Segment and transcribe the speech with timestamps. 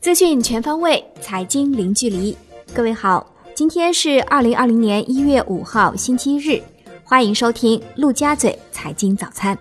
[0.00, 2.36] 资讯全方位，财经零距离。
[2.72, 6.62] 各位好，今天是二零二零年一月五号，星期日，
[7.04, 9.58] 欢迎收听陆家嘴财经早餐。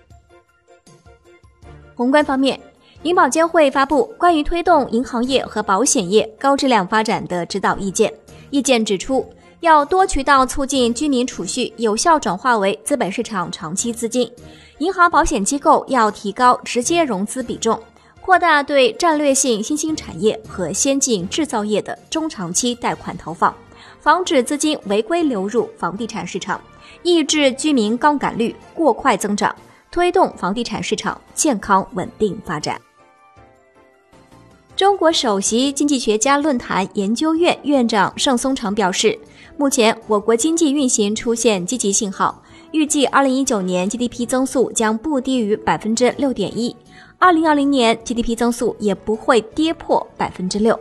[1.94, 2.58] 宏观方面，
[3.04, 8.14] 银保监会发布关于推动银行业和保险业高质量发展的指导意见。
[8.52, 9.26] 意见指出，
[9.62, 14.32] 要多渠道促进居民储蓄有效转化为资本市场长期资金，
[14.80, 17.80] 银行保险机构要提高直接融资比重，
[18.22, 23.55] 扩大对战略性新兴产业和先进制造业的中长期贷款投放，
[23.99, 26.62] 防止资金违规流入房地产市场，
[27.04, 29.55] 抑制居民杠杆率过快增长。
[29.91, 32.77] 推动房地产市场健康稳定发展。
[34.76, 39.18] 中国首席经济学家论坛研究院院长盛松成表示，
[39.58, 42.41] 目前我国经济运行出现积极信号，
[42.72, 46.76] 预计二零一九年 GDP 增速将不低于百分之六点一，
[47.18, 50.79] 二零二零年 GDP 增速也不会跌破百分之六。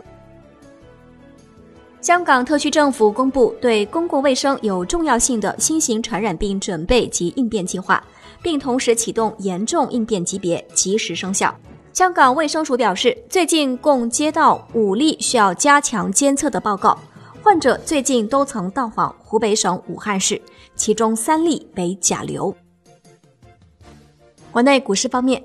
[2.01, 8.03] 香港特区政府公布对公共卫生有重要性的新型传染病准备及应变计划。
[8.41, 11.51] 并同时启动严重应变级别，及时生效。
[11.93, 16.95] 香港卫生署表示，最近共接到五例需要加强监测的报告，
[17.45, 20.41] 患者最近都曾到访湖北省武汉市，
[20.75, 22.51] 其中三例为甲流。
[24.51, 25.43] 国内股市方面，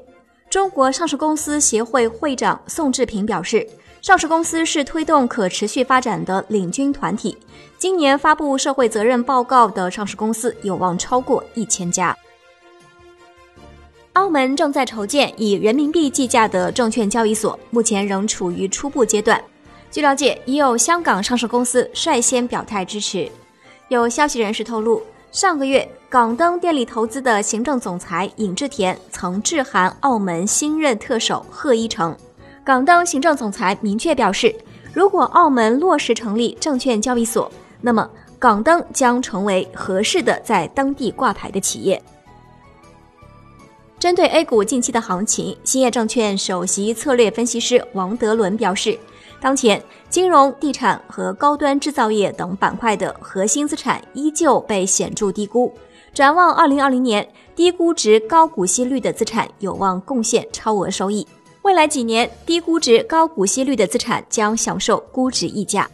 [0.48, 3.68] 中国上市公司协会会长宋志平表示，
[4.00, 7.36] 上市公司是推动可持续发展的领军团体，
[7.76, 12.16] 今年发布社会责任报告的上市公司有望超过一千家。
[14.14, 19.38] 澳门正在筹建以人民币计价的证券交易所，目前仍处于初步阶段。
[19.91, 23.28] 据了解，已有香港上市公司率先表态支持。
[23.88, 32.16] 有消息人士透露，上个月港灯电力投资的行政总裁尹志田曾致函澳门新任特首贺一诚。
[32.64, 34.55] 港灯行政总裁明确表示，
[34.94, 37.50] 如果澳门落实成立证券交易所，
[37.81, 42.00] 那么港灯将成为合适的在当地挂牌的企业。
[43.98, 48.98] 针对 A 股近期的行情，兴业证券首席策略分析师王德伦表示，
[49.40, 55.72] 当前金融、地产和高端制造业等板块的核心资产依旧被显著低估。
[56.12, 61.26] 展望2020年，低估值、高股息率的资产有望贡献超额收益。
[61.62, 65.88] 未来几年，低估值、高股息率的资产将享受估值溢价。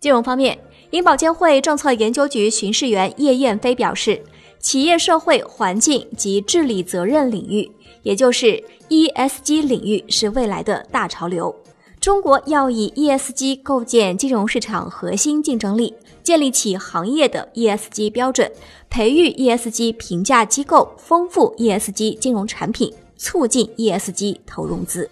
[0.00, 0.58] 金融方面，
[0.90, 4.20] 银保监会政策研究局巡视员叶燕飞表示。
[4.64, 7.70] 企业社会环境及治理责任领域，
[8.02, 11.54] 也就是 ESG 领域，是未来的大潮流。
[12.00, 15.92] 中国要以 ESG 构建金融市场核心竞争力，
[16.22, 18.50] 建立起行业的 ESG 标准，
[18.88, 25.10] 培育 ESG 评价机构，丰富 ESG 金融产品，促进 ESG 投融资。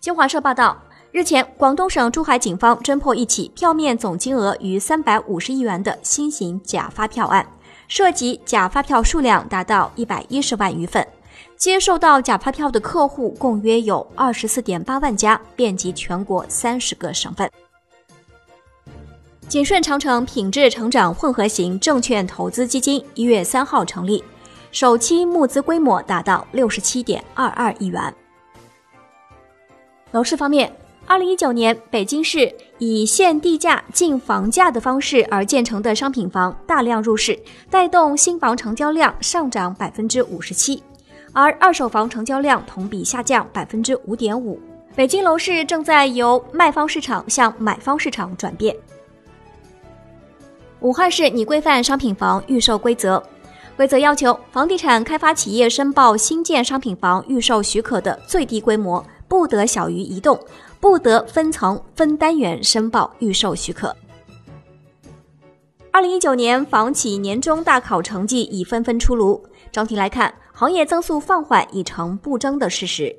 [0.00, 0.80] 新华社报道。
[1.10, 7.46] 日前，广东省珠海警方侦破一起票面总金额逾三百五十亿元的新型假发票案，
[7.88, 11.06] 涉及假发票数量达到一百一十万余份，
[11.56, 17.50] 接受到假发票的客户共约有二十四点八万家，遍及全国三十个省份。
[19.48, 24.22] 景顺长城品质成长混合型证券投资基金一月三号成立，
[24.72, 28.14] 首期募资规模达到六十七点二二亿元。
[30.12, 30.70] 楼市方面。
[31.08, 37.36] 二零一九年，北京市以限地价、净房价的方式而建成的商品房大量入市，
[37.70, 40.82] 带动新房成交量上涨百分之五十七，
[41.32, 44.60] 而二手房成交量同比下降百分之五点五。
[44.94, 48.76] 北京楼市正在由卖方市场向买方市场转变。
[50.80, 53.22] 武汉市拟规范商品房预售规则，
[53.78, 60.38] 规则要求房地产开发企业申报新建商品房预售许可的最低规模不得小于一栋。
[60.80, 63.94] 不得分层分单元申报预售许可。
[65.90, 73.14] 二零一九年房企年终大考成绩已纷纷出炉，整体来看，行业增速放缓已成不争的事实。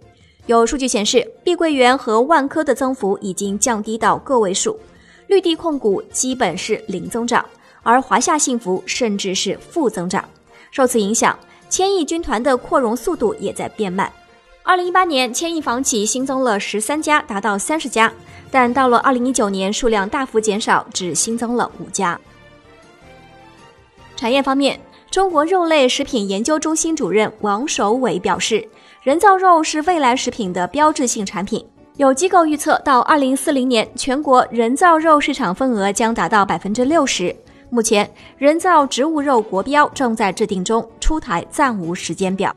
[0.46, 4.80] 有数据显示，碧桂园和万科的增幅已经降低到个位数，
[5.28, 7.44] 绿地控股基本是零增长，
[7.84, 10.24] 而华夏幸福甚至是负增长。
[10.72, 11.38] 受此影响，
[11.70, 14.12] 千亿军团的扩容速度也在变慢。
[14.70, 18.14] 二零一八年，千亿房企新增了十三家，达到三十家，
[18.52, 22.22] 但到了二零一九年，数量大幅减少，只新增了五家。
[24.16, 24.80] 产业方面，
[25.10, 28.64] 中国肉类食品研究中心主任王守伟表示，
[29.02, 31.66] 人造肉是未来食品的标志性产品。
[31.98, 37.36] 有机构预测，到二零四零年，全国人造肉市场份额将达到百分之六十。
[37.72, 38.08] 目前，
[38.38, 42.56] 人造植物肉国标正在制定中，出台暂无时间表。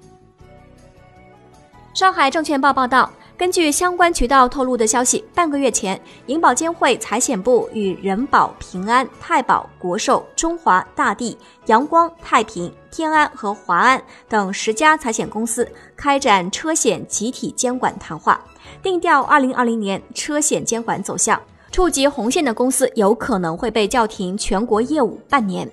[1.95, 3.11] 上海证券报报道。
[3.37, 11.37] 根据相关渠道透露的消息，半个月前，银保监会财险部与人保、平安、太保、国寿、中华、大地、
[11.67, 18.41] 阳光、太平、天安和华安等十家财险公司开展车险集体监管谈话，
[18.81, 21.41] 定调2020年车险监管走向。
[21.73, 25.69] 触及红线的公司有可能会被叫停全国业务半年。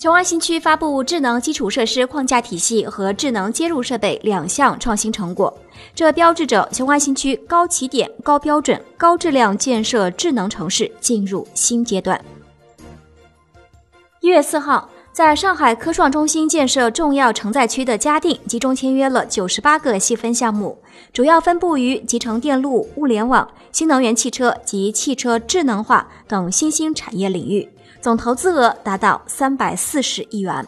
[0.00, 5.54] 雄安新区发布智能基础设施框架体系和智能接入设备两项创新成果，
[5.94, 12.18] 这标志着雄安新区高起点、高标准、高质量建设智能城市进入新阶段。
[14.22, 20.78] 一月四号，在上海科创中心建设重要承载区的嘉定，集中签约了九十八个细分项目，
[21.12, 27.68] 主要分布于集成电路、物联网、新能源汽车及汽车智能化等新兴产业领域。
[28.00, 30.66] 总投资额达到三百四十亿元。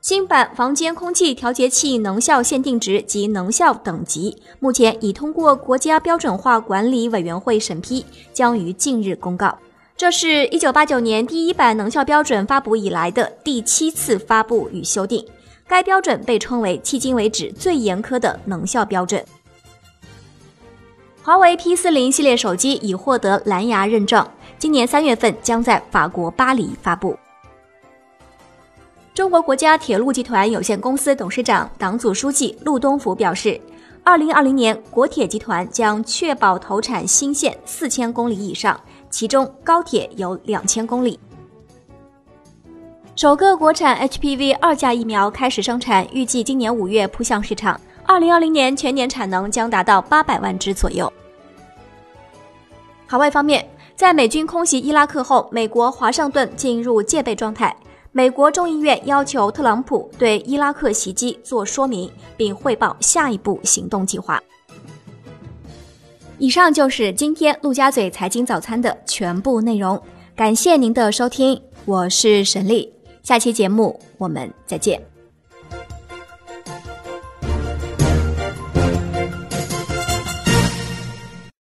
[0.00, 9.58] 新版房间空气调节器能效限定值及能效等级目前已通过国家标准化管理委员会审批，将于近日公告。
[9.96, 15.26] 这是一九八九年第一版能效标准发布以来的第七次发布与修订。
[15.66, 19.24] 该标准被称为迄今为止最严苛的能效标准。
[21.24, 24.24] 华为 P 四零系列手机已获得蓝牙认证。
[24.58, 27.16] 今年三月份将在法国巴黎发布。
[29.12, 33.60] 中国国家铁路集团有限公司董事长、党组书记陆东福表示，
[34.02, 38.78] 二零二零年国铁集团将确保投产新线四千公里以上，
[39.10, 41.18] 其中高铁有两千公里。
[43.14, 51.10] 首个国产 HPV 二价疫苗开始生产，预计今年五月扑向市场，二零二零年全年产能将达到八百万只左右。
[53.06, 53.66] 海外方面。
[53.96, 57.74] 在美军空袭伊拉克后，美国华盛顿进入戒备状态。
[58.12, 64.40] 美国众议院要求特朗普对伊拉克袭击做说明，并汇报下一步行动计划。
[66.38, 70.00] 以上就是今天陆家嘴财经早餐的全部内容，
[70.34, 72.92] 感谢您的收听，我是沈丽，
[73.22, 75.15] 下期节目我们再见。